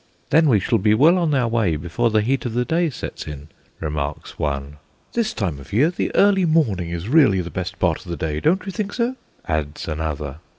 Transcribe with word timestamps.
"Then 0.31 0.49
we 0.49 0.59
shall 0.59 0.79
be 0.79 0.95
well 0.95 1.19
on 1.19 1.35
our 1.35 1.47
way 1.47 1.75
before 1.75 2.09
the 2.09 2.21
heat 2.23 2.43
of 2.47 2.55
the 2.55 2.65
day 2.65 2.89
sets 2.89 3.27
in," 3.27 3.49
remarks 3.79 4.39
one. 4.39 4.77
"This 5.13 5.31
time 5.31 5.59
of 5.59 5.69
the 5.69 5.77
year, 5.77 5.91
the 5.91 6.09
early 6.15 6.43
morning 6.45 6.89
is 6.89 7.07
really 7.07 7.39
the 7.41 7.51
best 7.51 7.77
part 7.77 7.99
of 7.99 8.09
the 8.09 8.17
day. 8.17 8.39
Don't 8.39 8.65
you 8.65 8.71
think 8.71 8.93
so?" 8.95 9.15
adds 9.47 9.87
another. 9.87 10.37